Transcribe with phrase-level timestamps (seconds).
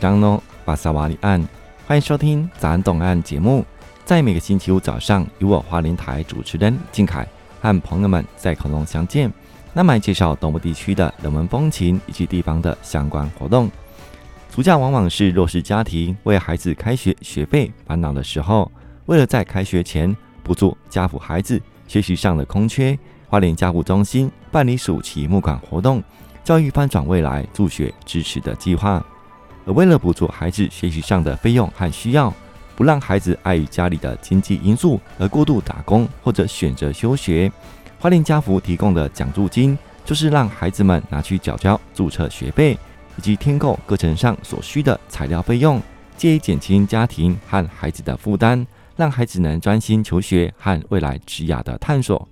[0.00, 1.46] 张喏，巴萨瓦里安，
[1.86, 3.62] 欢迎收听咱懂案节目。
[4.02, 7.28] 在每个星期五早上，与我花莲台主持人靖凯
[7.60, 9.30] 和朋友们在空中相见，
[9.74, 13.70] 那么介绍东部地区的人文风情以及地方的相关活动。
[14.50, 18.72] 暑假往往是弱势家庭为孩子开学学费烦恼的时候，
[19.04, 22.98] 为了在开学前补足家扶孩子学习上的空缺，
[23.28, 26.02] 花莲家扶中心办理暑期募款活动。
[26.42, 29.04] 教育翻转未来助学支持的计划，
[29.66, 32.32] 而为了补助孩子学习上的费用和需要，
[32.74, 37.50] 不让孩子碍于家里的经济因素而过度打工或者选择休学，
[37.98, 42.78] 花莲家扶提供的奖助金，就是让孩子们拿去缴交注册学费
[43.16, 45.80] 以及添购课程上所需的材料费用，
[46.16, 52.26] 借以减轻家庭和孩子的负担，让孩子能专心求学和未来职涯的探索。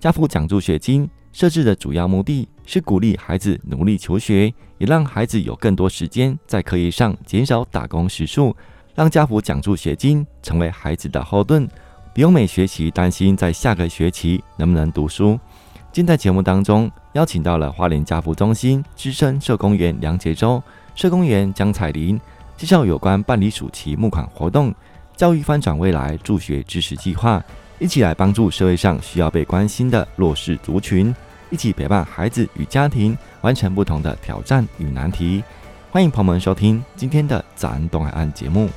[0.00, 8.56] 家扶奖助学金设置的主要目的，是鼓励孩子努力求学，也让孩子有更多时间在课业上，减少打工时数，
[8.94, 11.68] 让家扶奖助学金成为孩子的后盾，
[12.14, 15.36] 不用每学期担心在下个学期能不能读书。
[15.90, 20.62] 今在节目当中邀请到了花莲家扶中心资深社工员梁杰洲、
[20.94, 22.18] 社工员江彩玲，
[22.56, 24.72] 介绍有关办理暑期募款活动、
[25.16, 27.42] 教育翻转未来助学支持计划，
[27.84, 31.14] 一起来帮助社会上需要被关心的弱势族群。
[31.50, 35.44] 一起陪伴孩子与家庭完成不同的挑战与难题。
[35.90, 38.70] 欢迎朋友们收听今天的早安东海岸节目。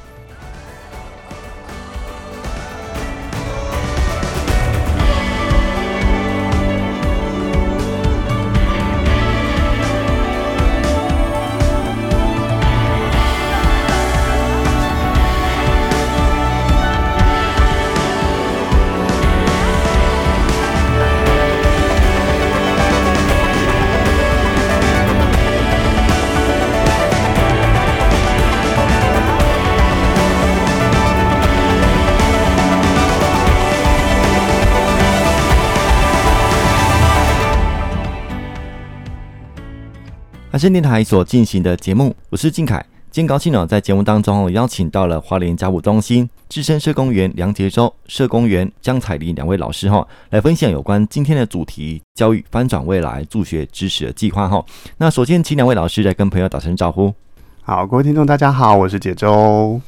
[40.57, 42.83] 海声电台所进行的节目，我是靖凯。
[43.11, 54.65] 今天高兴呢，在节目当中邀请到了花莲家务中心资深社工员梁杰洲、社工员江彩玲两位老师哈，来分享有关今天的主题——教育翻转未来助学支持的计划哈。
[54.97, 57.13] 那首先，请两位老师来跟朋友打声招呼。
[57.61, 59.79] 好，各位听众大家好，我是杰洲。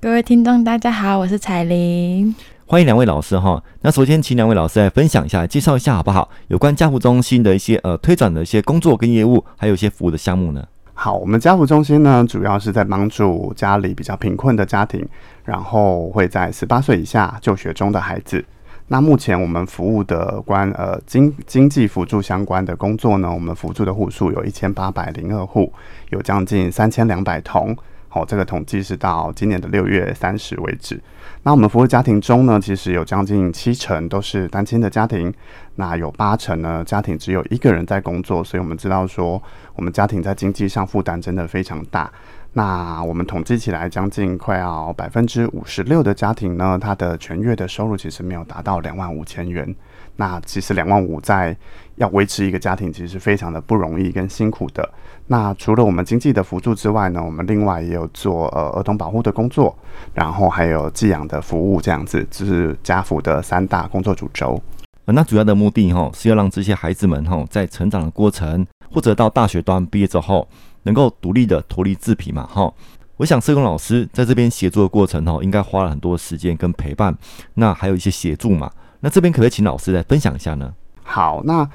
[0.00, 2.32] 各位听众大家好，我是彩玲。
[2.72, 3.62] 欢迎两位老师哈。
[3.82, 6.30] 那首先请两位老师来分享一下，介绍一下好不好？
[6.48, 10.64] 有关家扶中心的一些呃推展的一些工作跟业务，还有一些服务的项目呢？
[10.94, 15.06] 好，我们家扶中心呢，主要是在帮助家里比较贫困的家庭，
[15.44, 18.42] 然后会在十八岁以下就学中的孩子。
[18.86, 25.70] 那目前我们服务的关呃经经济辅助相关的工作呢，我们辅助的户数有一千八百零二户，
[26.08, 27.76] 有将近三千两百童。
[28.14, 31.00] 好，这个统计是到今年的六月三十为止。
[31.44, 35.32] 那我们服务家庭中呢，其实有将近七成都是单亲的家庭，
[35.76, 39.42] 那有八成呢家庭只有一个人在工作，所以我们知道说，
[39.74, 42.12] 我们家庭在经济上负担真的非常大。
[42.52, 49.74] 那我们统计起来，将近快要百分之五十六的家庭呢，他的全月的收入其实没有达到两万五千元。
[50.16, 51.56] 那其实两万五在
[51.94, 54.86] 要维持一个家庭，其实是非常的不容易跟辛苦的。
[55.28, 59.74] 那除了我们经济的辅助之外呢，我们另外也有做呃儿童保护的工作，
[60.12, 64.60] 然后还有寄养的服务，这样子就是家扶的三大工作主轴。
[65.06, 70.46] 那主要的目的哈是要让这些孩子们哈在成长的过程，或者到大学端毕业之后，
[70.82, 72.72] 能够独立的脱离自贫嘛哈。
[73.16, 77.16] 我想社工老师在这边协助的过程哈，应该花了很多时间跟陪伴，
[77.54, 78.70] 那还有一些协助嘛。
[79.00, 80.72] 那这边可不可以请老师来分享一下呢？
[81.02, 81.68] 好，那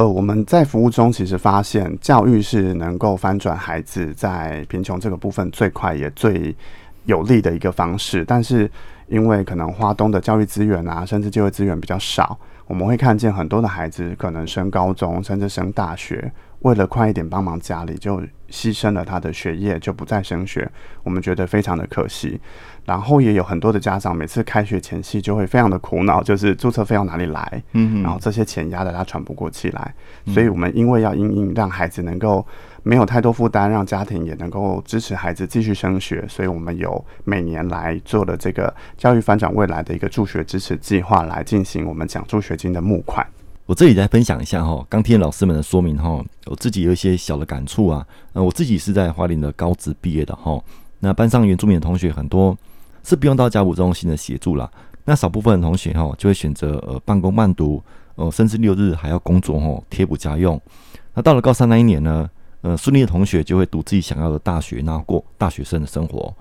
[0.00, 6.56] 呃，我们在服务中其实发现，教育是能够翻转孩子在贫穷这个部分最快也最
[7.04, 8.24] 有利的一个方式。
[8.24, 8.70] 但是
[9.08, 20.66] 因为可能花东的教育资源啊，甚至就业资源比较少，我们会看见很多的孩子可能升高中，甚至升大学，为了快一点帮忙家里，就牺牲了他的学业，就不再升学。
[21.02, 22.40] 我们觉得非常的可惜。
[22.84, 27.62] 然后也有很多的家长，每次开学前夕就会非常的苦恼，就是注册费用哪里来？
[27.72, 29.94] 嗯，然后这些钱压得他喘不过气来。
[30.26, 32.44] 所以我们因为要因应让孩子能够
[32.82, 43.24] 没有太多负担，让家庭也能够支持孩子继续升学，所以我们有每年来做了这个教育翻转未来的一个助学支持计划，来进行我们奖助学金的募款。
[43.66, 48.04] 我这里再分享一下哈，刚听老师们的说明哈，我自己有一些小的感触啊。
[48.32, 50.60] 呃，我自己是在华林的高职毕业的哈，
[50.98, 52.58] 那班上原住民的同学很多。
[53.02, 54.70] 是不用到家扶中心的协助啦。
[55.04, 57.82] 那少部分的同学哈就会选择呃半工半读，
[58.14, 60.60] 呃甚至六日还要工作哈贴补家用。
[61.14, 62.28] 那到了高三那一年呢，
[62.60, 66.32] 呃顺利的同学就会读自己想要的大学，然后过大学生的生活，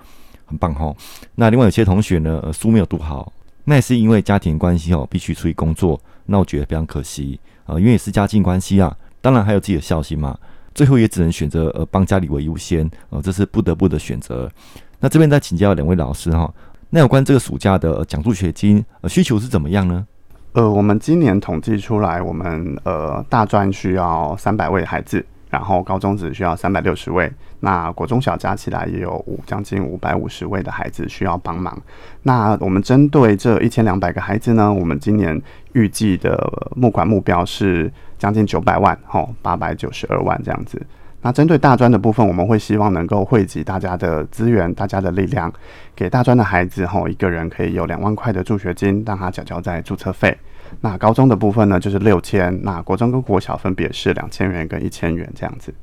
[0.45, 0.93] 很棒哈。
[1.35, 3.31] 那另外有些同学呢，呃，书没有读好，
[3.63, 10.37] 那也是因为家庭关系哦，必须出去工作，那我觉得非常可惜啊，呃，因为也是家境关系啊，当然还有自己的孝心嘛，
[10.75, 14.51] 最后也只能选择呃帮家里为优先，呃，这是不得不的选择。
[14.99, 16.53] 那这边再请教两位老师哈，
[16.89, 20.05] 那有关这个暑假的奖助学金呃需求是怎么样呢？
[20.53, 31.79] 呃，我们今年统计出来，我们呃大专需要三百位孩子，然后高中只需要三百六十位，那国中小加起来也有五将近五百五十位的孩子需要帮忙。
[32.23, 35.39] 那我们针对这一千两百个孩子呢，我们今年
[35.73, 40.81] 预计的募款目标是将近九百万，吼，八百九十二万这样子。
[41.21, 45.51] 那针对大专的部分，我们会希望能够汇集大家的资源、大家的力量，
[45.95, 50.37] 给大专的孩子吼，一个人可以有两万块的助学金，让他缴交在注册费。
[50.81, 55.73] 那高中的部分呢，就是六千；那国中跟国小分别是两千元跟一千元这样子。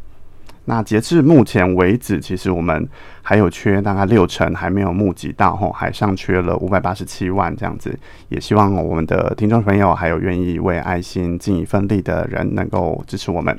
[0.65, 2.89] 那截至目前为止，其实我们
[3.21, 7.97] 还有缺大概六成还没有募集到吼，还尚缺了五百八十七万这样子。
[8.31, 13.57] 也希望我们的听众朋友还有愿意为爱心尽一份力的人，能够支持我们。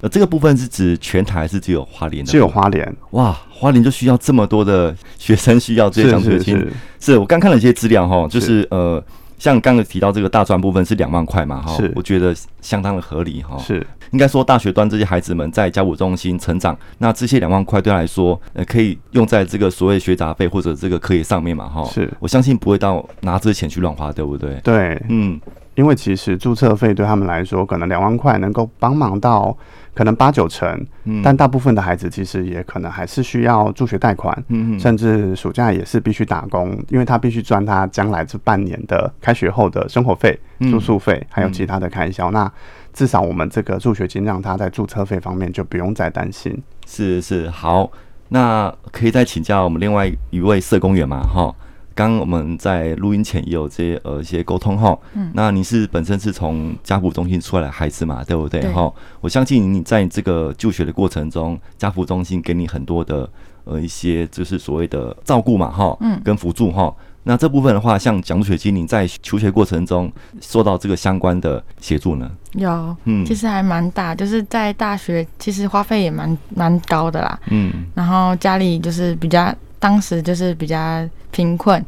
[0.00, 2.30] 呃，这个部分是指全台还是只有花莲的？
[2.30, 2.96] 只有花莲。
[3.10, 6.66] 哇，花莲就需要这么多的学生需要这些奖学金。
[6.98, 9.02] 是，我刚看了一些资料哈，就是，是呃，
[9.38, 13.58] 像刚刚提到这个大专部分是两万块嘛哈，我觉得相当的合理哈。
[13.58, 21.84] 是，应该说大学端这些孩子们在家辅中心成长，那这些两万块对他来说，呃，可以用在这个所谓学杂费或者这个课业上面嘛哈。
[21.84, 24.58] 是，我相信不会到拿这些钱去乱花，对不对？
[24.64, 25.38] 对，嗯，
[25.74, 29.54] 因为其实注册费对他们来说，可能两万块能够帮忙到。
[29.94, 30.86] 可能八九成，
[31.22, 40.38] 但大部分的孩子其实也可能还是需要助学贷款，嗯，甚至暑假也是必须打工，因为他必须赚他将来这半年的开学后的生活费、
[40.70, 42.30] 住宿费，还有其他的开销。
[42.30, 42.50] 那
[42.92, 46.56] 至少我们这个助学金让他在注册费方面就不用再担心。
[46.86, 47.90] 是是，好，
[48.28, 51.22] 那可以再请教我们另外一位社工员嘛？
[51.22, 51.54] 哈。
[51.94, 58.90] 刚我们在录音前也有这些呃一些沟通哈，嗯，那你是本身是从家扶中心出来的孩子嘛，对不对哈？
[59.20, 63.28] 我相信你在这个就学的过程中，家扶中心给你很多的
[63.64, 66.94] 呃一些就是所谓的照顾嘛哈，嗯，跟辅助哈。
[67.24, 70.10] 那这部分的话，像奖助学金，你在求学过程中
[70.40, 72.30] 受到这个相关的协助呢？
[72.52, 79.54] 有，嗯，其实还蛮大，就是在大学其实花费也蛮蛮高的啦，嗯，然后家里就是比较。
[79.80, 81.84] 当时就是比较贫困，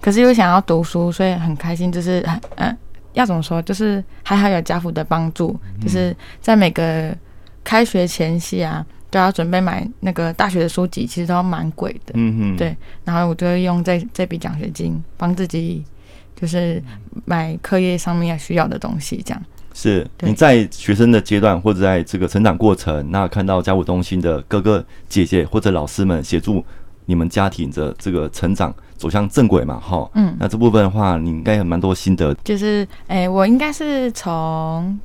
[0.00, 1.90] 可是又想要读书，所以很开心。
[1.90, 2.78] 就是很嗯，
[3.14, 3.60] 要怎么说？
[3.62, 7.16] 就是还好有家父的帮助，就是在每个
[7.64, 12.12] 开学前夕啊，都要准备买那个大学的书籍，其实都蛮贵的。
[12.14, 12.76] 嗯嗯，对。
[13.04, 15.82] 然后我就会用这这笔奖学金帮自己，
[16.36, 16.82] 就是
[17.24, 19.42] 买课业上面要需要的东西，这样。
[19.74, 26.62] 是你在学生的阶段或者在这个成长过程，那看到家务中心的哥哥姐姐或者老师们协助。
[27.06, 29.80] 你们家庭的这个成长走向正轨嘛？
[29.80, 32.34] 哈，嗯，那这部分的话，你应该有蛮多心得。
[32.44, 34.98] 就是，哎、欸，我应该是从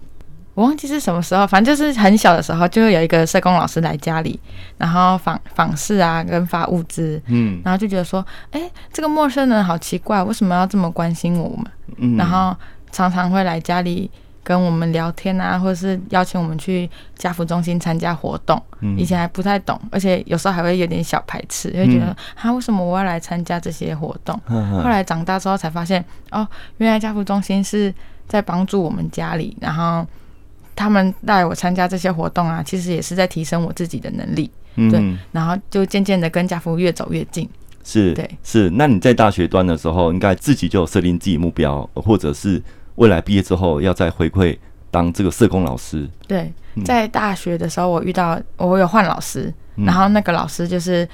[0.54, 4.40] 我忘记是什么时候，反正就是很小的时候，就会有一个社工老师来家里，
[4.78, 11.66] 然后访访视啊，跟发物资，嗯，然后就觉得说，哎、欸，这个陌生人好奇怪，为什么要这么关心我们？
[11.98, 12.56] 嗯，然后
[12.92, 14.10] 常常会来家里。
[14.48, 18.62] 跟我们聊天啊，或者是邀请我们去家福中心参加活动。
[18.98, 24.40] 以前还不太懂，而且有时候还会有点小排斥，会觉得啊，为什么我要来参加这些活动？
[24.48, 26.02] 后来长大之后才发现，
[26.32, 27.94] 哦，原来家福中心是
[28.26, 30.08] 在帮助我们家里，然后
[30.78, 34.50] 他们带我参加这些活动啊，其实也是在提升我自己的能力。
[34.90, 37.50] 对，然后就渐渐的跟家福越走越近。
[37.84, 38.70] 是，对，是。
[38.70, 42.64] 那你在大学端的时候，应该自己就有设定自己目标，或者是？
[42.98, 44.56] 未来毕业之后要再回馈
[44.92, 46.08] 当这个社工老师。
[46.28, 46.54] 对，
[46.86, 51.08] 在大学的时候我遇到我有换老师，然后那个老师就是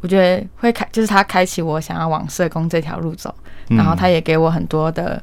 [0.00, 3.34] 我觉得会开，就是他开启我想要往社工这条路走，
[3.70, 5.20] 然后他也给我很多的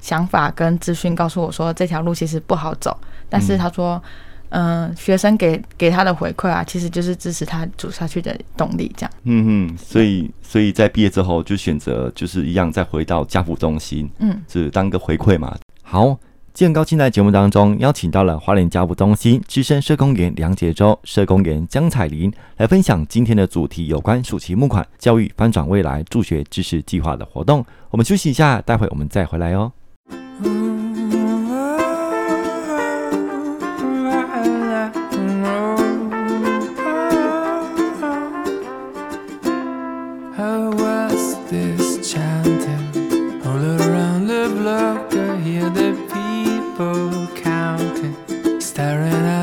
[0.00, 3.94] 想法跟资讯，告诉我说这条路其实不好走，但是他说。
[3.94, 4.10] 嗯、
[4.50, 9.10] 呃，学生给给他的回馈啊，其实就是支持他走下去的动力，这样。
[9.24, 15.56] 嗯嗯，所以所以在毕业之后就选择就是一样再回到家福中心，嗯，是当个回馈嘛。
[15.82, 16.18] 好，
[16.52, 27.64] 今天高清在节目当中邀请到了花莲家福中心资深社工员梁杰洲、社工员江彩玲来分享今天的主题，有关暑期募款教育翻转未来助学知识计划的活动。
[27.90, 29.70] 我们休息一下，待会我们再回来哦。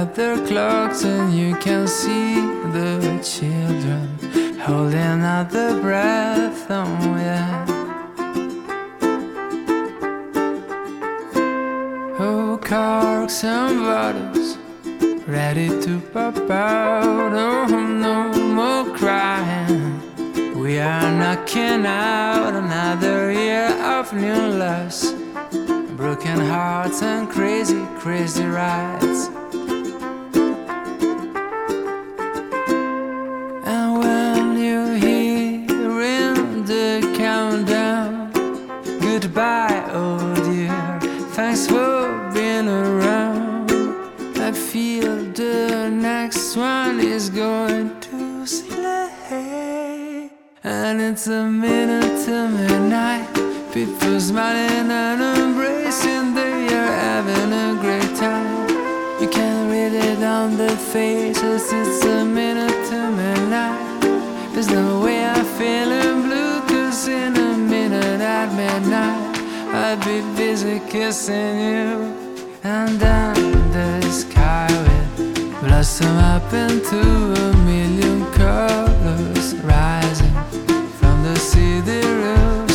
[0.01, 2.35] at their clocks and you can see
[2.75, 4.05] the children
[4.59, 7.69] holding out their breath and wind.
[12.19, 14.57] Oh, corks and bottles
[15.27, 17.31] ready to pop out.
[17.33, 17.65] Oh,
[18.05, 18.19] no
[18.57, 19.99] more crying.
[20.61, 25.11] We are knocking out another year of new loss,
[26.01, 29.36] broken hearts and crazy, crazy rides.
[51.27, 53.27] It's a minute to midnight.
[53.73, 58.69] People smiling and embracing, they are having a great time.
[59.19, 64.01] You can read it on their faces, it's a minute to midnight.
[64.53, 69.37] There's no way I'm feeling blue, cause in a minute at midnight,
[69.83, 71.91] I'd be busy kissing you.
[72.63, 73.35] And then
[73.73, 77.01] the sky will blossom up into
[77.47, 80.76] a million colors rising
[81.57, 82.66] see the roof.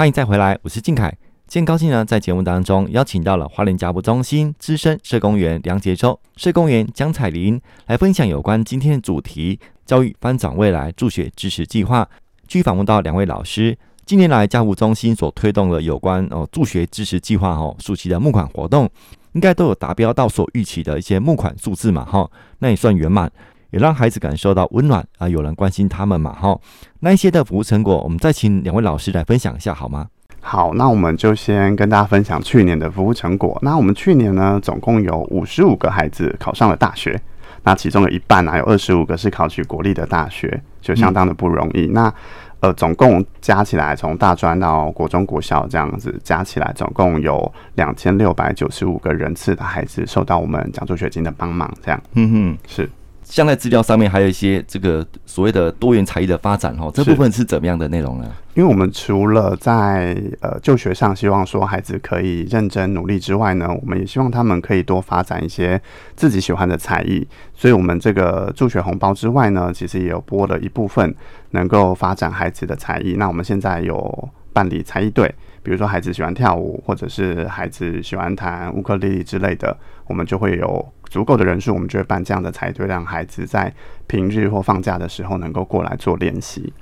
[0.00, 1.14] 欢迎再回来，我是靖凯。
[1.46, 12.08] 今天高兴呢，在节目当中邀请到了花莲家扶中心资深社工员梁杰洲、社工员江采玲来分享有关今天的主题——教育翻转未来助学支持计划。
[12.48, 13.76] 据访问到两位老师，
[14.06, 18.88] 近年来家扶中心所推动的有关哦助学支持计划哦，暑期的募款活动，
[19.32, 22.26] 应该都有达标到所预期的一些募款数字嘛哈，
[22.60, 23.30] 那也算圆满，
[23.70, 26.58] 也让孩子感受到温暖啊，有人关心他们嘛哈。
[27.00, 30.06] 那一些的服务成果，我们再请两位老师来分享一下好吗？
[30.40, 33.58] 好，那我们就先跟大家分享去年的服务成果。
[33.60, 37.20] 那我们去年呢，总共有五十五个孩子考上了大学，
[37.62, 41.86] 那其中有一半啊，有二十五个是考取国立的大学，就相当的不容易。
[41.88, 42.14] 嗯、那
[42.60, 51.70] 呃，总共加起来，从大专到国中、国小这样子加起来，总共有两千六百九十五个人次的孩子受到我们奖助学金的帮忙。
[51.82, 52.90] 这样，嗯哼，是。
[53.30, 58.28] 像在资料上面还有一些这个所谓的多元才艺的发展哦，这部分是怎么样的内容呢？
[58.54, 65.80] 因为我们除了在呃就学上希望说孩子可以认真努力之外呢，我们也希望他们可以多发展一些
[66.16, 67.26] 自己喜欢的才艺。
[67.54, 71.14] 所以，我们这个助学红包之外呢，其实也有拨了一部分
[71.50, 73.14] 能够发展孩子的才艺。
[73.16, 75.32] 那我们现在有办理才艺队，
[75.62, 79.76] 比如说孩子喜欢跳舞，或者是孩子喜欢弹乌克丽丽之类的，
[80.08, 80.92] 我们就会有。
[81.10, 83.70] 足够的人数，我们就会办这样的才对，让孩子在
[84.06, 86.72] 平日或放假的时候能够过来做练习。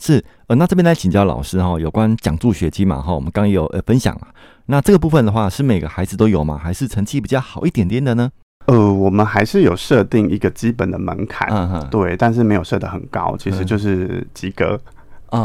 [0.00, 4.28] 是，呃，那这边来请教老师哈，有关奖助学金嘛哈，我们刚刚有呃分享了。
[4.66, 6.58] 那这个部分的话，是每个孩子都有吗？
[6.60, 8.30] 还是成绩比较好一点点的呢？
[8.66, 14.80] 呃，我们还是有设定一个基本的门槛，嗯哼，对，但是没有设得很高，其实就是及格。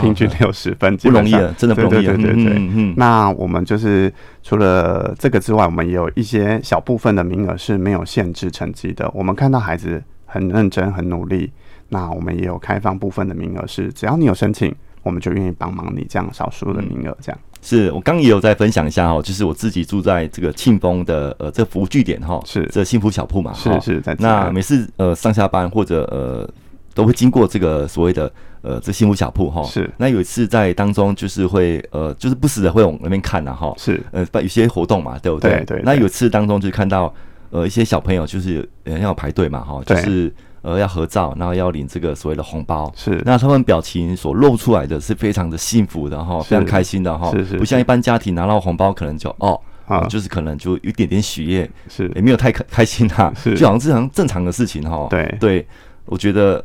[0.02, 2.06] 平均六十分，不容易了，真的不容易。
[2.06, 2.94] 对对对对，嗯嗯。
[2.96, 9.10] 那我们就是除了这个之外，我们也有一些小部分的名额是没有限制成绩的。
[9.14, 11.52] 我们看到孩子很认真、很努力，
[11.90, 17.18] 那我们也有开放部分的名额，是只要你有申请，我们就愿意帮忙你这样少数的名额。
[17.22, 26.50] 这样是我刚刚也有在分享一下哦，就是我自己住在这个庆丰的呃这服务据点哈，是这幸福小铺嘛，是是在那每次呃上下班或者呃。
[26.96, 28.30] 都会经过这个所谓的
[28.62, 29.90] 呃这幸福小铺哈，是。
[29.98, 34.02] 那有一次在当中就是会呃就是不时的会往那边看呐哈，是。
[34.12, 35.64] 呃办有些活动嘛，对不对？
[35.66, 35.82] 对对。
[35.84, 37.14] 那有一次当中就看到
[37.50, 42.92] 呃一些小朋友就是呃要排队嘛哈，就是呃要合照，然后要领这个所谓的红包。
[42.96, 47.32] 是，那他们表情所露出来的是非常的幸福的哈，非常开心的哈。
[47.32, 49.60] 是是，不像一般家庭拿到红包可能就哦。
[49.86, 55.08] 啊、嗯，就是可能就有一点点喜悦，是也没有太开开心哈、啊，是就好像正常正常的事情哈。
[55.10, 55.68] 对对，
[56.06, 56.64] 我觉得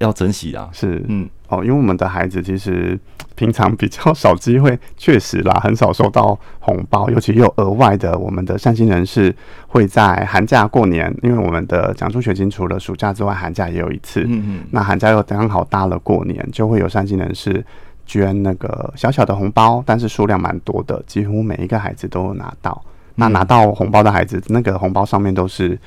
[0.00, 0.68] 要珍惜啊。
[0.72, 2.98] 是嗯哦，因为我们的孩子其实
[3.34, 9.34] 平常比较 少机会，确实啦，很少收到红包，尤其有额外的，我们的善心人士
[9.68, 14.22] 会在寒假过年，因为我们的奖助学金除了暑假之外，寒假也有一次。
[14.22, 17.64] 嗯嗯，那寒假又刚好搭了过年，就会有善心人士。
[18.06, 22.78] 捐那个小小的红包，但是数量蛮多的，几乎每一个孩子都有拿到。
[23.14, 25.78] 那拿到红包的孩子，那个红包上面都是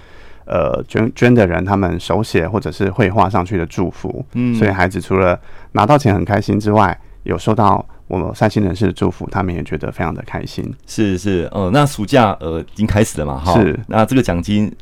[0.48, 4.26] 呃捐捐的人他们手写或者是绘画上去的祝福。
[4.34, 5.40] 嗯，所以孩子除了
[5.74, 10.74] 拿到钱很开心之外，有收到我们善心人士的祝福，他们也觉得非常的开心。
[10.86, 13.38] 是是，呃，那暑假呃已经开始了嘛？
[13.38, 13.78] 哈，是。
[13.88, 14.74] 那这个奖金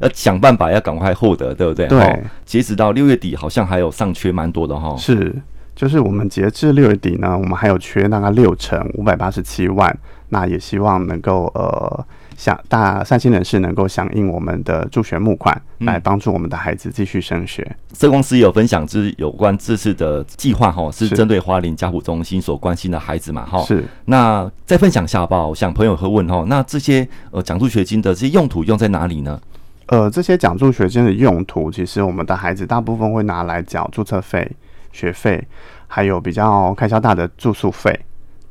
[0.00, 1.86] 要想办法要赶快获得，对不对？
[1.86, 2.22] 对。
[2.44, 4.96] 截止到六月底，好像还有上缺蛮多的哈。
[4.96, 5.34] 是。
[5.76, 9.96] 就是我们截至六月底呢，我们还有缺大概六成五百八十七万，
[10.28, 17.62] 那也希望能够呃，响大善心人士能够响应我们的助学募款，来帮助我们的孩子继续升学。
[17.62, 23.62] 嗯、社公司也有分享，之有关这次的计划哈，是针对花莲家谱中心所关心的孩子嘛哈。
[23.62, 23.84] 是。
[24.06, 25.48] 那再分享一下好不好？
[25.48, 29.40] 我想朋友会问哈，那这些呃奖助学金的这些用途用在哪里呢？
[29.86, 34.50] 呃，这些奖助学金的用途，其实我们的孩子大部分会拿来缴注册费。
[34.92, 35.44] 学费，
[35.88, 37.98] 还有比较开销大的住宿费，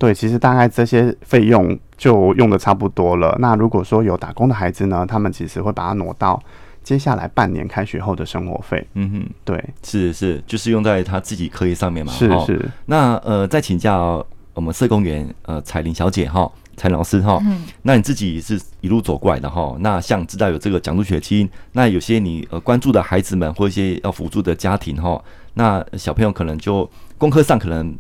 [0.04, 3.34] 对，其实大概这些费用就用的差不多了。
[3.40, 6.38] 那如果说有打工的孩子呢，他们其实会把它挪到
[6.84, 8.86] 接下来半年开学后的生活费。
[8.96, 12.12] 嗯哼，对，是是，就是用在他自己课业上面嘛。
[12.12, 12.70] 是是。
[12.88, 16.52] 那呃，再请教我们社工员呃彩玲小姐哈。
[16.76, 19.74] 蔡老师哈，嗯，那你自己是一路走过来的哈。
[19.80, 25.24] 那像知道有这个奖助学金，那有些你呃关注的孩子们或一些要辅助的家庭哈，
[25.54, 27.96] 那小朋友可能就功课上可能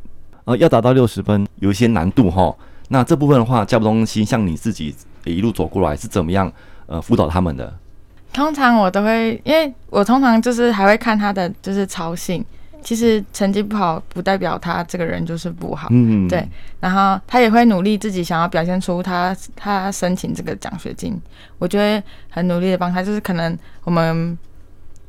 [0.45, 2.55] 呃要达到六十分，有一些难度哈。
[2.89, 6.51] 那这部分的话，教务中心像你自己一路走过来是怎么样
[6.85, 7.73] 呃辅导他们的？
[8.33, 12.43] 通常我都会，因为我通常就是还会看他的就是操性。
[12.81, 16.45] 其实成绩不好不代表他这个人就是不好，嗯，对。
[16.81, 21.17] 然后他也会努力自己想要表现出他他申请这个奖学金，
[21.59, 23.01] 我就会很努力的帮他。
[23.01, 24.37] 就是可能我们，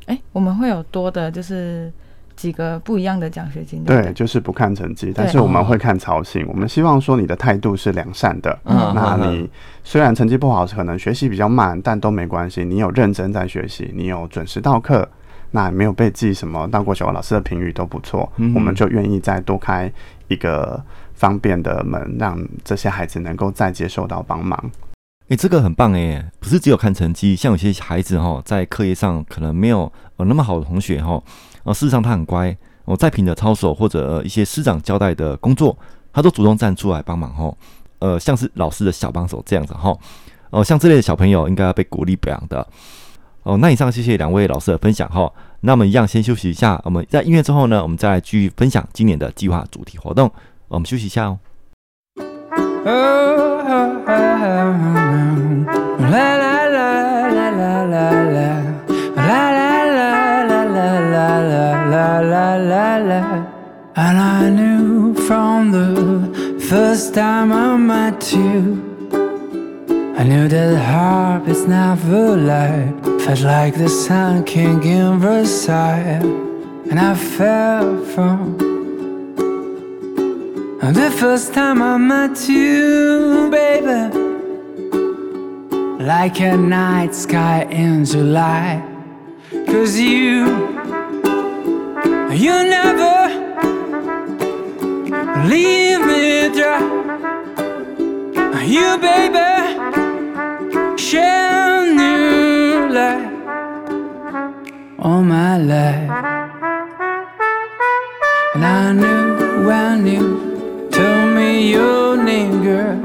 [0.05, 1.91] 哎，我们会有多的，就是
[2.35, 3.83] 几个不一样的奖学金。
[3.83, 6.45] 对，对，就是不看成绩，但是我们会看操行。
[6.47, 8.57] 我们希望说你的态度是良善的。
[8.65, 9.49] 嗯，那你
[9.83, 12.63] 虽然成绩不好，可能学习比较慢，但都没关系。
[12.65, 15.07] 你有认真在学习，你有准时到课。
[15.51, 19.89] 那没有被记什么，到过小学老师的评语都不错，嗯，我们就愿意再多开
[20.27, 24.59] 一个方便的门，让这些孩子能够再接受到帮忙。
[25.29, 31.23] 诶、欸，这个很棒诶，不是只有看成绩，像有些孩子哈，在课业上可能没有呃那么好的同学哈，
[31.73, 35.77] 事实上他很乖，我在凭着操守或者一些师长交代的工作，
[36.13, 37.53] 他都主动站出来帮忙哈，
[37.99, 39.97] 呃，像是老师的小帮手这样子哈，
[40.49, 42.67] 哦，像这类的小朋友应该要被鼓励表扬的。
[43.43, 45.31] 哦，那以上谢谢两位老师的分享哈。
[45.61, 50.31] 那我们一样先休息一下，我们在音乐之后呢，我们再继续分享今年的计划主题活动。
[50.67, 51.39] 我们休息一下哦。
[63.97, 68.83] I knew from the first time I met you.
[70.17, 72.93] I knew that the heart is never light.
[73.21, 76.19] Felt like the sun king in Versailles.
[76.89, 78.57] And I fell from
[80.93, 84.13] the first time I met you, baby.
[86.03, 88.83] Like a night sky in July.
[89.67, 90.47] Cause you,
[92.31, 93.14] you never
[95.49, 96.81] leave me dry.
[98.65, 99.45] You, baby
[100.97, 103.31] share new life
[104.97, 106.09] all my life.
[108.55, 112.97] And I knew, I knew, told me your name, girl.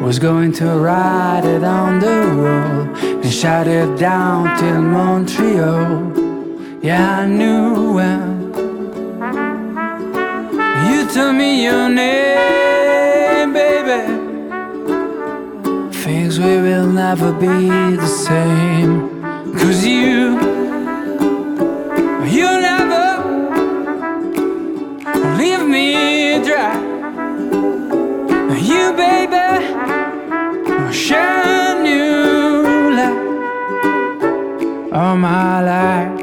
[0.00, 2.80] Was going to write it on the wall
[3.22, 6.12] and shout it down till Montreal.
[6.80, 8.37] Yeah, I knew well.
[11.14, 14.28] Told me your name, baby
[16.08, 19.22] things we will never be the same.
[19.58, 20.38] Cause you,
[22.36, 23.06] you never
[25.40, 26.76] leave me dry.
[28.70, 29.46] You, baby,
[30.92, 33.20] shine new light
[34.92, 36.17] all my life.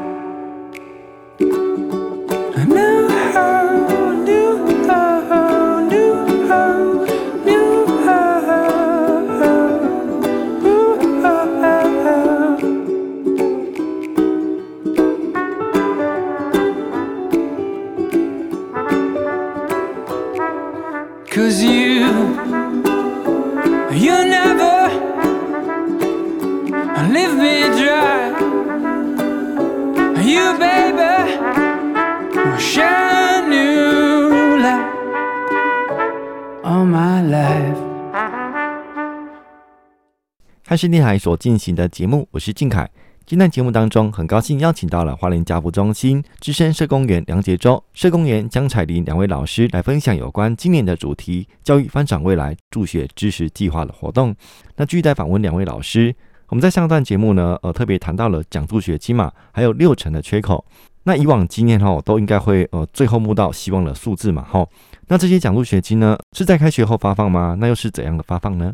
[40.66, 42.90] 汉视电台所进行的节目，我是静凯。
[43.28, 54.36] 今天节目当中，很高兴邀请到了花莲家福中心资深社工员梁杰洲、社工员江采玲两位老师来分享有关今年的主题“教育翻转未来助学支持计划”的活动。
[54.76, 56.16] 那继续在访问两位老师，
[56.50, 60.64] 我们在上段节目呢，呃，特别谈到了奖助学金嘛，还有六成的缺口。
[61.06, 64.64] 那以往经验哈，都应该会呃最后募到希望的数字嘛，哈。
[65.08, 67.58] 那这些奖助学金呢，是在开学后发放吗？
[67.60, 68.72] 那又是怎样的发放呢？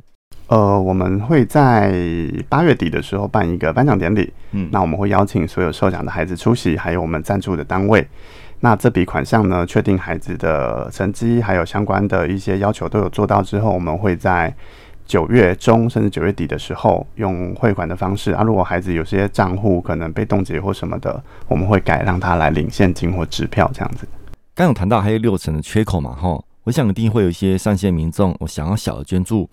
[0.51, 1.95] 呃，我们会在
[2.49, 8.05] 八月底的时候办一个颁奖典礼，嗯，那我们会邀请所有受奖的孩子出席，还有我们赞助的单位。
[8.59, 14.53] 那这笔款项呢，确定孩子的成绩还有相关的一些要求都有做到之后，我们会在
[15.05, 18.43] 九月中甚至九月底的时候用汇款的方式啊。
[18.43, 24.05] 如果孩子有些账户可能被冻结或什么的，我们会改让他来领现金或支票这样子。
[24.53, 29.49] 刚有谈到还有六成的缺口嘛，哈，我想一定会有一些上线民众，我想要小额捐助。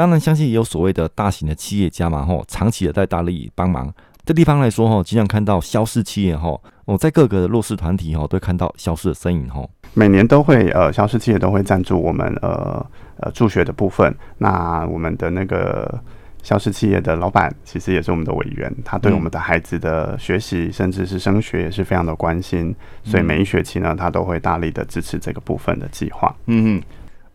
[0.00, 3.92] 当然，相信也有所谓的大型的企业家嘛，吼，长期的在大力帮忙。
[4.24, 9.68] 这地方来说，吼，经常看到消失企业，吼，我在各个的弱势团体，吼，都看到消失的身影，吼。
[9.92, 12.86] 每年都会，呃，消失企业都会赞助我们，呃，
[13.18, 14.16] 呃，助学的部分。
[14.38, 16.02] 那我们的那个
[16.42, 22.74] 消失企业的老板，其实也是我们的委员，他对我们的孩子的学习，甚至是升学，也是非常的关心。
[23.04, 26.34] 所以每一学期呢，他都会大力的支持这个部分的计划。
[26.46, 26.82] 嗯嗯。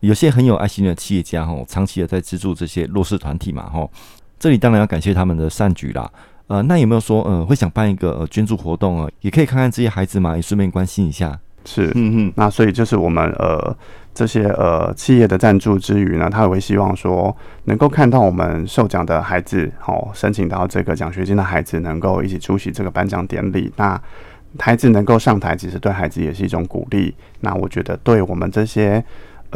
[0.00, 3.90] 有些很有爱心的企业家哈，长期的在资助这些弱势团体嘛吼，
[4.38, 6.10] 这里当然要感谢他们的善举啦。
[6.48, 9.08] 呃，那有没有说呃会想办一个呃捐助活动啊？
[9.22, 11.36] 也可以看看这些孩子嘛，也顺便关心一下。
[11.64, 12.32] 是，嗯嗯。
[12.36, 13.76] 那所以就是我们呃
[14.14, 23.72] 这些呃企业的赞助之余呢，他也会希望说能够看到我们受奖的孩子，好申请到这个奖学金的孩子能够一起出席这个颁奖典礼。
[23.76, 24.00] 那
[24.58, 27.12] 孩子能够上台，其实对孩子也是一种鼓励。
[27.40, 29.02] 那我觉得对我们这些。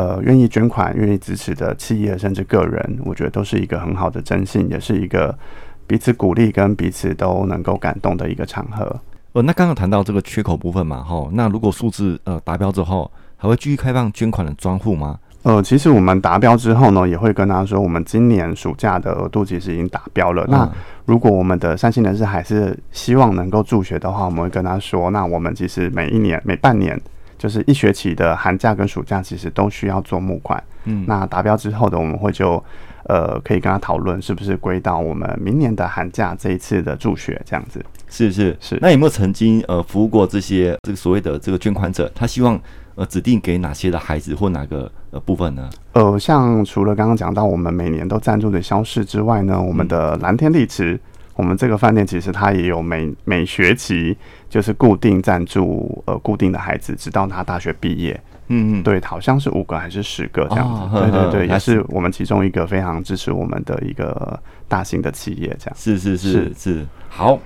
[0.01, 5.39] 呃，愿意捐款、愿意支持的企业甚至个人，我觉得都是一个很好的征信，也是一个
[5.87, 8.99] 彼此鼓励跟彼此都能够感动的一个场合。
[9.33, 15.19] 呃，那刚刚谈到这个缺口部分嘛，哈，那如果数字呃达标之后，还会继续开放捐款的专户吗？
[15.43, 20.45] 呃，其实我们达标之后呢，也会跟他说，我们今年暑假的额度其实已经达标了。
[20.45, 20.71] 嗯、那
[21.05, 26.99] 如果我们的善心人士还是希望能够助学的话，我们会跟他说，那我们其实每一年每半年。
[27.41, 30.63] 就是一学期的寒假跟暑假，其实都需要做募款。
[30.85, 32.63] 嗯，那达标之后的，我们会就
[33.05, 37.83] 呃可以跟他讨论，是不是归到我们明年的寒假这一次的助学这样子。
[38.11, 38.79] 是是是。
[38.83, 42.13] 那有没有曾经呃服务过这些这个所谓的这个捐款者？
[42.15, 42.61] 他希望
[42.95, 45.71] 呃指定给哪些的孩子或哪个呃部分呢？
[45.95, 51.01] 呃，像除了刚刚讲到我们每年都赞助的消逝之外呢，我们的蓝天丽池。
[51.35, 54.17] 我们这个饭店其实它也有每每学期
[54.49, 58.21] 就是固定赞助呃固定的孩子，直到他大学毕业。
[58.53, 60.97] 嗯嗯，对，好像是五个还是十个这样子。
[60.97, 65.77] 哦、对对对，也是我们其中一个非常支持我们的一个大型的企业，这样。
[65.79, 66.87] 是是是是，是。
[67.09, 67.39] 好，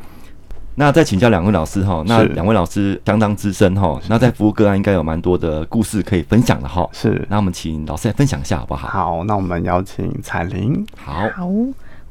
[0.74, 6.88] 那再请教两位老师哈，那两位老师相当资深哈，那在服务个案应该有蛮多的故事可以分享的哈。
[6.90, 8.88] 是，那我们请老师来分享一下好不好？
[8.88, 10.86] 好，那我们邀请彩玲。
[10.96, 11.28] 好。
[11.36, 11.50] 好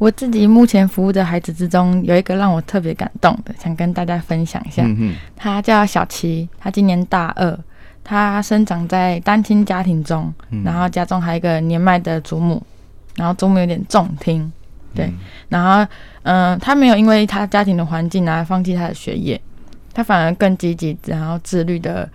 [0.04, 4.84] 我自己目前服务的孩子之中，有一个让我特别感动的，想跟大家分享一下。
[4.86, 7.58] 嗯、他叫小琪，他今年大二，
[8.04, 12.62] 他生长在单亲家庭中，嗯、然后家中还有一个年迈的祖母，
[13.16, 14.52] 然后祖母有点重听，
[14.94, 15.14] 对，嗯、
[15.48, 15.90] 然后
[16.24, 19.40] 嗯、呃，他没有因为他家庭的环境啊放弃他的学业，
[19.94, 22.10] 他反而更积极，然后自律的，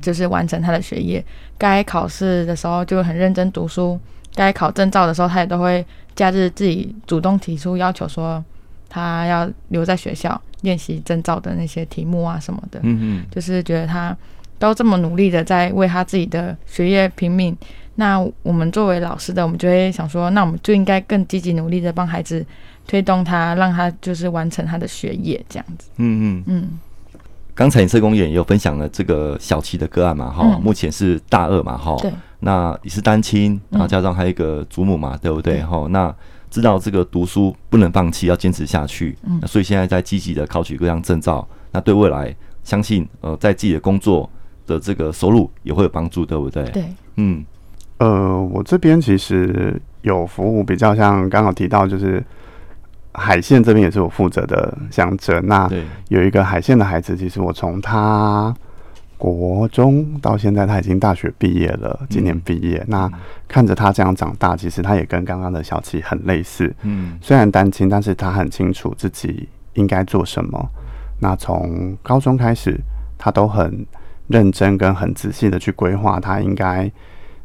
[0.00, 1.24] 就是完成他的学业。
[1.62, 3.98] 该考试的时候就很认真读书，
[4.34, 5.84] 该考证照的时候他也都会。
[6.14, 8.44] 假日自己主动提出要求，说
[8.86, 14.14] 他要留在学校练习证照的那些题目啊什么的，嗯嗯，就是觉得他
[14.58, 17.56] 都这么努力的在为他自己的学业拼命，
[17.94, 22.44] 那我们作为老师的，我们就会想说，那我们就应该更积极努力的帮孩子
[22.86, 26.78] 推动他，让他就是完成他的学业这样子，嗯嗯嗯。
[27.54, 32.10] 刚才社工员也有分享了这个小琪的个案嘛，哈、嗯，目前是大二嘛，哈，对，
[32.40, 35.62] 那也是单亲，然后加上还有一个祖母嘛，嗯、对不对？
[35.62, 36.14] 哈，那
[36.50, 42.34] 知道这个读书不能放弃，要坚持下去，嗯，所以现在在积极的考取各项证照，那对未来
[42.64, 44.28] 相信呃，在自己的工作
[44.66, 46.64] 的这个收入也会有帮助，对不对？
[46.70, 46.84] 对，
[47.16, 47.44] 嗯，
[47.98, 52.24] 呃，我这边其实有服务，比较像刚好提到就是。
[53.14, 55.70] 海线这边也是我负责的乡镇，那
[56.08, 58.54] 有一个海线的孩子，其实我从他
[59.18, 62.78] 国中到现在，他已经大学毕业了，今年毕业。
[62.78, 63.12] 嗯、那
[63.46, 66.74] 看着他这样长大，其实他也跟刚刚的小七很类似。
[66.82, 70.68] 嗯，虽然单亲，但是他很清楚自己应该做什么。
[71.20, 72.80] 那从高中开始，
[73.16, 73.86] 他都很
[74.26, 76.90] 认真跟很仔细的去规划，他应该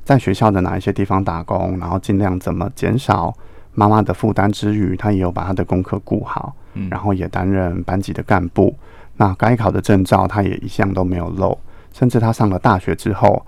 [0.04, 3.36] 在学校的哪一些地方打工，然后尽量怎么减少。
[3.80, 8.76] 妈妈的负担之余，他也有把他的功课顾好，嗯，然后也担任班级的干部。
[9.18, 11.56] 那该考的证照，他也一项都没有漏。
[11.94, 13.46] 甚至他上了大学之后，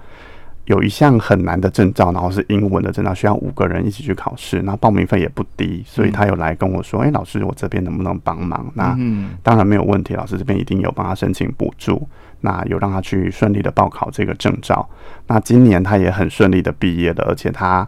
[0.66, 8.96] 有一项很难的证照，然后是英文的证照，需要五个人一起去考试，那报名费也不低，所以他有来跟我说：“哎、嗯欸，老师，我这边能不能帮忙？”那
[9.42, 12.08] 当然没有问题，老师这边一定有帮他申请补助，
[12.42, 14.88] 那有让他去顺利的报考这个证照。
[15.26, 17.88] 那今年他也很顺利的毕业了，而且他。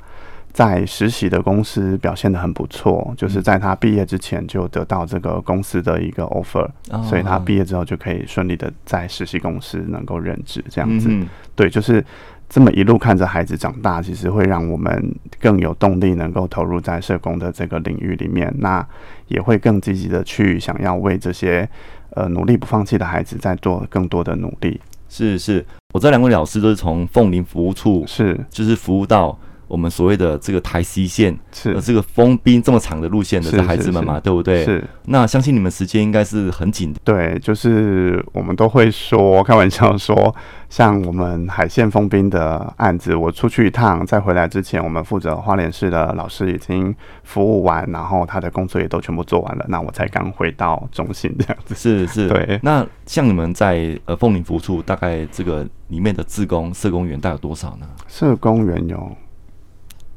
[0.53, 11.07] 在实习的公司表现的很不错，就是在他毕业之前就得到这个公司的一个 offer，哦，所以他毕业之后就可以顺利的在实习公司能够任职这样子。
[11.09, 11.25] 嗯。
[11.55, 12.03] 对，就是
[12.49, 18.85] 这么一路看着孩子长大，其实会让我们更有动力能够投入在社工的这个领域里面，那
[19.27, 21.67] 也会更积极的去想要为这些
[22.09, 24.81] 呃努力不放弃的孩子再做更多的努力。
[25.07, 29.39] 是是，我这两位老师都是从凤林服务处是，就是服务到。
[29.71, 34.65] 我们所谓的这个台西线，是这个封滨这么长的路线的这孩子们嘛，对不对？
[34.65, 34.83] 是。
[35.05, 36.99] 那相信你们时间应该是很紧的。
[37.05, 40.35] 对，就是我们都会说开玩笑说，
[40.69, 51.73] 像我们海线封滨的案子，我出去一趟，在回来之前，我们负责花莲市的老师已经服务完，然后他的工作也都全部做完了，那我才刚回到中心这样子。
[51.75, 52.27] 是是。
[52.27, 52.59] 对。
[52.61, 57.87] 那像你们在呃凤林服务处，大概这个里面的志工社工员大概有多少呢？
[58.09, 59.15] 社工员有。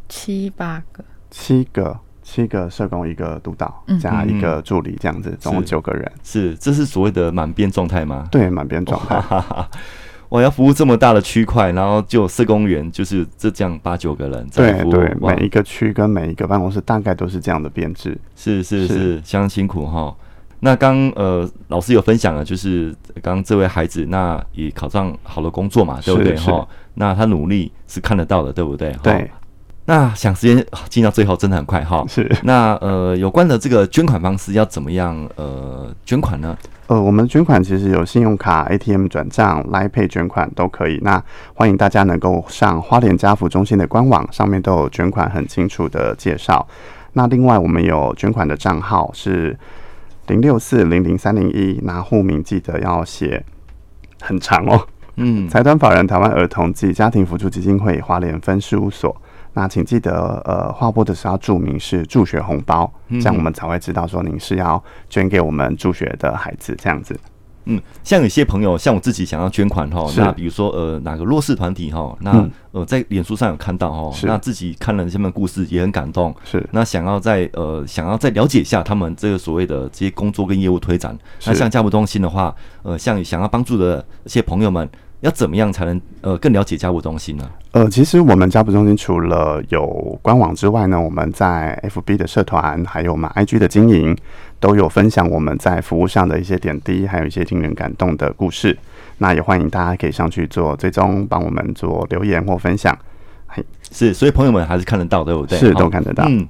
[0.09, 6.11] 七八个，七个，七个社工，一个督导加一个助理，这样子，嗯、总共九个人。
[6.23, 8.27] 是，这是所谓的满编状态吗？
[8.31, 9.23] 对，满编状态。
[10.29, 14.93] 我 要服务这么大的区块，然后就社工员就是这这样八九个人在服务。
[14.93, 18.19] 对对，每一个区跟每一个办公室大概都是这样的编制。
[18.35, 20.15] 是是是，是，相当辛苦哈。
[20.61, 26.67] 那刚呃老师有分享了，就是刚这位孩子那也考上好的工作嘛，对不对哈？
[26.95, 28.97] 那他努力是看得到的，对不对？
[29.03, 29.31] 对。
[29.87, 32.31] 那想时间进到最后真的很快哈，是。
[32.43, 36.57] 那呃有关的这个捐款方式要怎么样呃捐款呢？
[36.87, 40.99] 呃，我们捐款其实有信用卡、ATM 转账、Line Pay 捐款都可以。
[41.03, 41.23] 那
[41.55, 46.67] 欢迎大家能够上花莲家福中心的官网，上面都有捐款很清楚的介绍。
[47.15, 49.59] 那另外我们有捐款的账号是
[50.27, 53.45] 零六四零零三零一，拿户名记得要写
[54.21, 54.87] 很长哦。
[55.17, 59.15] 嗯，财团法人台湾儿童及家庭扶助基金会花莲分事务所。
[59.55, 67.19] 那请记得，呃，划拨的时候要注明是助学红包，这样我们才会知道说您是要捐给我们助学的孩子这样子。
[67.67, 84.87] 嗯，像有些朋友，像我自己想要捐款哈，那比如说呃哪个弱势团体哈，那呃在脸书上有看到哈，那自己看了这们故事也很感动，是那想要再呃想要再了解一下他们这个所谓的这些工作跟业务推展，那像家务中心的话，呃像想要帮助的一些朋友们。
[85.21, 87.51] 要怎么样才能呃更了解家务中心呢？
[87.75, 94.17] 呃，其实我们家谱中心除了有官网之外呢，我们在 FB 的社团，还有我们 IG 的经营，
[94.61, 98.79] 都有分享我们在服务上的一些点滴，还有一些令人感动的故事。
[99.19, 102.97] 那也欢迎大家可以上去做追踪，帮我们做留言或分享。
[103.49, 103.61] 嘿，
[103.91, 105.59] 是，所以朋友们还是看得到，对不对？
[105.59, 106.23] 是，都看得到。
[106.29, 106.47] 嗯，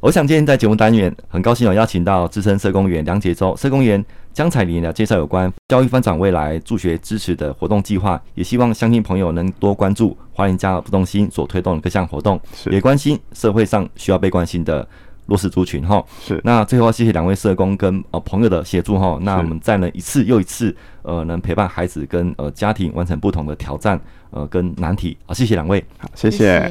[0.00, 4.04] 我想今天在节目单元很高兴有邀请到资深社工员梁杰洲社工员。
[4.32, 14.86] 江彩玲来，介绍有关教育翻转未来助学支持的活动计划，也希望乡亲朋友能多关注花莲家不动心所推动的各项活动，也关心社会上需要被关心的
[15.26, 16.00] 弱势族群哈。
[16.24, 16.40] 是。
[16.44, 19.18] 那最后要谢谢两位社工跟呃朋友的协助哈。
[19.22, 25.18] 那我们再能一次又一次呃能陪伴孩子跟呃家庭完成不同的挑战呃跟难题。
[25.26, 25.84] 好，谢谢两位。
[25.98, 26.70] 好，谢谢。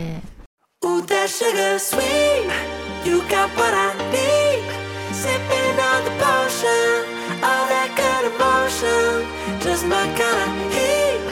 [3.08, 4.67] You got what I need.
[5.15, 7.08] Sipping on the potion,
[7.39, 9.24] all that good emotion,
[9.63, 11.24] just my kind of heat.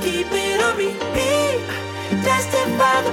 [0.00, 1.60] Keep it on repeat.
[2.24, 3.12] Testify the